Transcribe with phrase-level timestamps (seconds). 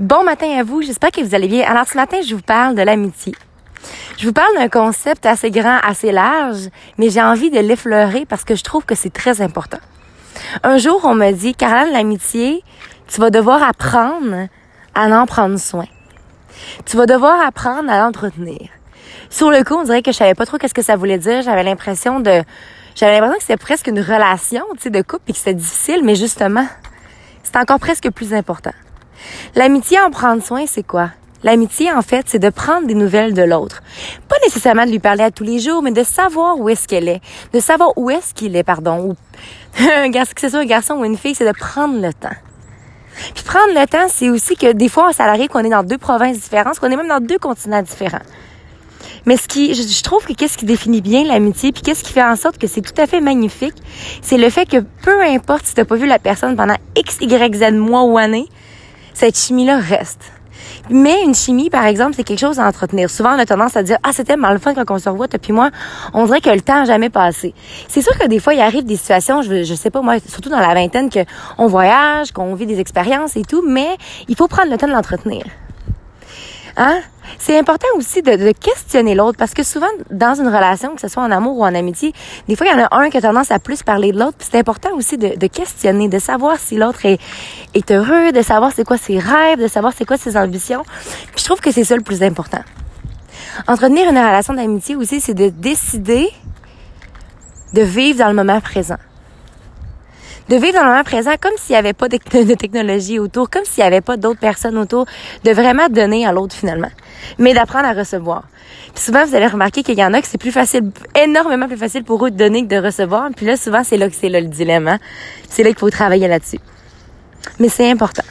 [0.00, 1.70] Bon matin à vous, j'espère que vous allez bien.
[1.70, 3.34] Alors ce matin, je vous parle de l'amitié.
[4.16, 8.44] Je vous parle d'un concept assez grand, assez large, mais j'ai envie de l'effleurer parce
[8.44, 9.76] que je trouve que c'est très important.
[10.62, 12.64] Un jour, on m'a dit, Caroline, l'amitié,
[13.08, 14.48] tu vas devoir apprendre
[14.94, 15.84] à en prendre soin.
[16.86, 18.70] Tu vas devoir apprendre à l'entretenir.
[19.28, 21.42] Sur le coup, on dirait que je savais pas trop qu'est-ce que ça voulait dire.
[21.42, 22.42] J'avais l'impression de,
[22.94, 26.00] j'avais l'impression que c'était presque une relation, tu sais, de couple et que c'était difficile,
[26.04, 26.66] mais justement,
[27.42, 28.72] c'est encore presque plus important.
[29.54, 31.10] L'amitié en prendre soin, c'est quoi?
[31.42, 33.82] L'amitié, en fait, c'est de prendre des nouvelles de l'autre.
[34.28, 37.08] Pas nécessairement de lui parler à tous les jours, mais de savoir où est-ce qu'elle
[37.08, 37.20] est.
[37.54, 39.10] De savoir où est-ce qu'il est, pardon.
[39.10, 39.16] Ou,
[40.12, 42.28] que ce soit un garçon ou une fille, c'est de prendre le temps.
[43.34, 45.98] Puis prendre le temps, c'est aussi que des fois, ça arrive qu'on est dans deux
[45.98, 48.22] provinces différentes, qu'on est même dans deux continents différents.
[49.26, 52.22] Mais ce qui, je, trouve que qu'est-ce qui définit bien l'amitié, puis qu'est-ce qui fait
[52.22, 53.74] en sorte que c'est tout à fait magnifique,
[54.22, 57.54] c'est le fait que peu importe si t'as pas vu la personne pendant X, Y,
[57.54, 58.48] Z mois ou années,
[59.20, 60.32] cette chimie-là reste.
[60.88, 63.10] Mais une chimie, par exemple, c'est quelque chose à entretenir.
[63.10, 65.52] Souvent, on a tendance à dire, ah, c'était mal le quand on se revoit, puis
[65.52, 65.68] moi,
[66.14, 67.52] on dirait que le temps n'a jamais passé.
[67.86, 70.48] C'est sûr que des fois, il arrive des situations, je, je sais pas, moi, surtout
[70.48, 71.20] dans la vingtaine, que
[71.58, 74.92] on voyage, qu'on vit des expériences et tout, mais il faut prendre le temps de
[74.92, 75.44] l'entretenir.
[76.82, 77.02] Hein?
[77.38, 81.22] C'est important aussi de, questionner l'autre parce que souvent dans une relation, que ce soit
[81.22, 82.14] en amour ou en amitié,
[82.48, 84.38] des fois il y en a un qui a tendance à plus parler de l'autre.
[84.38, 87.20] C'est important aussi de, questionner, de savoir si l'autre est,
[87.74, 90.82] est heureux, de savoir c'est quoi ses rêves, de savoir c'est quoi ses ambitions.
[91.36, 92.62] je trouve que c'est ça le plus important.
[93.68, 96.30] Entretenir une relation d'amitié aussi, c'est de décider
[97.74, 98.96] de vivre dans le moment présent
[100.50, 103.64] de vivre dans le moment présent comme s'il n'y avait pas de, technologie autour, comme
[103.64, 105.06] s'il n'y avait pas d'autres personnes autour,
[105.44, 106.90] de vraiment donner à l'autre finalement,
[107.38, 108.42] mais d'apprendre à recevoir.
[108.92, 111.76] Puis souvent, vous allez remarquer qu'il y en a que c'est plus facile, énormément plus
[111.76, 113.28] facile pour eux de donner que de recevoir.
[113.36, 114.88] Puis là, souvent, c'est là que c'est là le dilemme.
[114.88, 114.98] Hein.
[115.48, 116.58] C'est là qu'il faut travailler là-dessus.
[117.60, 118.24] Mais c'est important.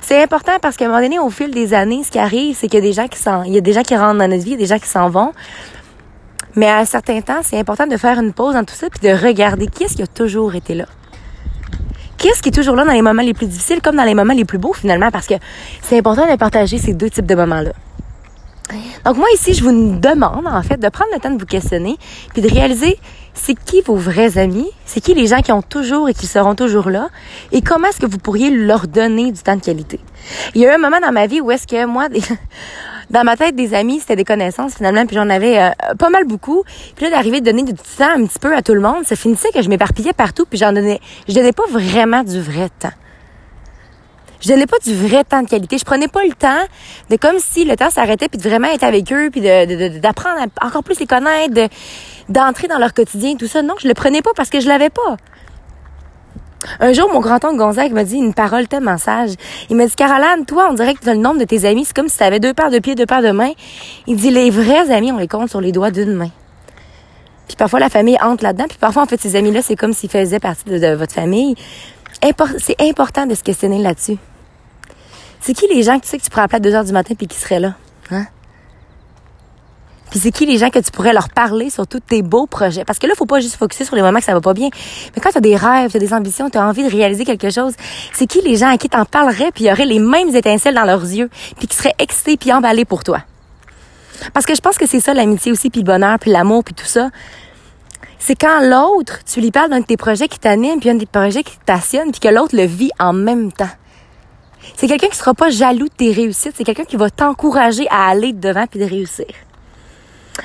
[0.00, 2.68] C'est important parce qu'à un moment donné, au fil des années, ce qui arrive, c'est
[2.68, 4.28] qu'il y a des gens qui s'en, il y a des gens qui rentrent dans
[4.28, 5.32] notre vie, des gens qui s'en vont.
[6.56, 9.00] Mais à un certain temps, c'est important de faire une pause dans tout ça puis
[9.00, 10.86] de regarder qui est-ce qui a toujours été là.
[12.16, 14.14] Qui est-ce qui est toujours là dans les moments les plus difficiles comme dans les
[14.14, 15.10] moments les plus beaux finalement?
[15.10, 15.34] Parce que
[15.82, 17.72] c'est important de partager ces deux types de moments-là.
[19.04, 21.98] Donc moi ici, je vous demande en fait de prendre le temps de vous questionner
[22.32, 22.98] puis de réaliser
[23.34, 26.54] c'est qui vos vrais amis, c'est qui les gens qui ont toujours et qui seront
[26.54, 27.08] toujours là
[27.52, 30.00] et comment est-ce que vous pourriez leur donner du temps de qualité.
[30.54, 32.08] Il y a eu un moment dans ma vie où est-ce que moi
[33.10, 36.24] dans ma tête, des amis, c'était des connaissances finalement, puis j'en avais euh, pas mal
[36.24, 36.64] beaucoup.
[36.96, 39.16] Puis là, d'arriver de donner du temps un petit peu à tout le monde, ça
[39.16, 42.92] finissait que je m'éparpillais partout, puis j'en donnais, je donnais pas vraiment du vrai temps.
[44.44, 45.78] Je donnais pas du vrai temps de qualité.
[45.78, 46.64] Je prenais pas le temps
[47.08, 50.38] de comme si le temps s'arrêtait puis de vraiment être avec eux puis de, d'apprendre
[50.60, 51.66] encore plus les connaître, de,
[52.28, 53.62] d'entrer dans leur quotidien, tout ça.
[53.62, 55.16] Non, je le prenais pas parce que je l'avais pas.
[56.80, 59.30] Un jour, mon grand-oncle Gonzague m'a dit une parole tellement sage.
[59.70, 61.84] Il m'a dit, Caroline, toi, on dirait que le nombre de tes amis.
[61.84, 63.52] C'est comme si tu deux paires de pieds, deux paires de mains.
[64.06, 66.30] Il dit, les vrais amis, on les compte sur les doigts d'une main.
[67.46, 68.66] Puis parfois, la famille entre là-dedans.
[68.68, 71.54] Puis parfois, en fait, ces amis-là, c'est comme s'ils faisaient partie de, votre famille.
[72.58, 74.16] c'est important de se questionner là-dessus.
[75.40, 77.14] C'est qui les gens que tu sais que tu prends la deux heures du matin
[77.14, 77.74] puis qui seraient là?
[78.10, 78.26] Hein?
[80.14, 82.84] Puis c'est qui les gens que tu pourrais leur parler sur tous tes beaux projets?
[82.84, 84.68] Parce que là, faut pas juste focuser sur les moments que ça va pas bien.
[85.12, 87.24] Mais quand tu as des rêves, tu as des ambitions, tu as envie de réaliser
[87.24, 87.72] quelque chose,
[88.12, 90.84] c'est qui les gens à qui t'en parlerais puis y aurait les mêmes étincelles dans
[90.84, 93.22] leurs yeux puis qui seraient excités puis emballés pour toi?
[94.32, 96.74] Parce que je pense que c'est ça l'amitié aussi puis le bonheur puis l'amour puis
[96.74, 97.10] tout ça.
[98.20, 101.06] C'est quand l'autre, tu lui parles d'un de tes projets qui t'anime puis un des
[101.06, 103.72] projets qui te passionne puis que l'autre le vit en même temps.
[104.76, 108.06] C'est quelqu'un qui sera pas jaloux de tes réussites, c'est quelqu'un qui va t'encourager à
[108.10, 109.26] aller devant puis de réussir.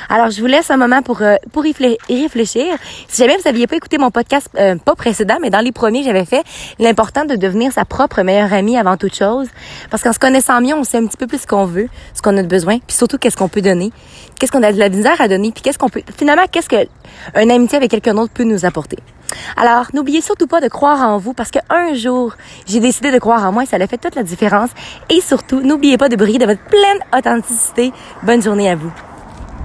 [0.09, 1.73] Alors, je vous laisse un moment pour, euh, pour y
[2.09, 2.65] réfléchir.
[3.07, 6.03] Si jamais vous n'aviez pas écouté mon podcast, euh, pas précédent, mais dans les premiers,
[6.03, 6.43] j'avais fait
[6.79, 9.47] l'important de devenir sa propre meilleure amie avant toute chose.
[9.89, 12.21] Parce qu'en se connaissant mieux, on sait un petit peu plus ce qu'on veut, ce
[12.21, 13.91] qu'on a besoin, puis surtout qu'est-ce qu'on peut donner,
[14.37, 16.87] qu'est-ce qu'on a de la misère à donner, puis qu'est-ce qu'on peut, finalement, qu'est-ce que
[17.33, 18.97] amitié avec quelqu'un d'autre peut nous apporter.
[19.57, 22.35] Alors, n'oubliez surtout pas de croire en vous parce qu'un jour,
[22.65, 24.69] j'ai décidé de croire en moi et ça a fait toute la différence.
[25.09, 27.91] Et surtout, n'oubliez pas de briller de votre pleine authenticité.
[28.23, 28.91] Bonne journée à vous.